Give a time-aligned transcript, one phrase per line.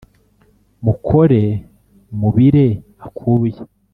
[0.85, 1.41] mukore
[2.19, 2.65] mubire
[3.05, 3.61] akuya